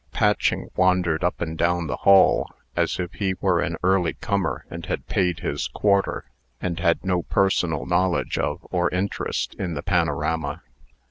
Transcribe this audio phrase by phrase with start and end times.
[0.11, 4.83] Patching wandered up and down the hall, as if he were an early comer, and
[4.87, 6.25] had paid his quarter,
[6.59, 10.63] and had no personal knowledge of or interest in the panorama.